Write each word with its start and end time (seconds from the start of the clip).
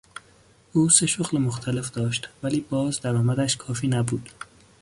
او 0.73 0.81
سه 0.95 1.05
شغل 1.07 1.37
مختلف 1.41 1.89
داشت 1.91 2.29
ولی 2.43 2.59
باز 2.59 3.01
درآمدش 3.01 3.55
کافی 3.57 3.87
نبود. 3.87 4.29